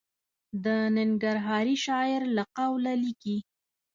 [0.63, 0.65] د
[0.97, 3.37] ننګرهاري شاعر له قوله لیکي.